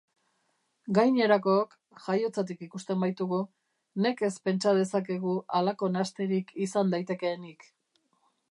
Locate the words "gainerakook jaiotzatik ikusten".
0.97-3.03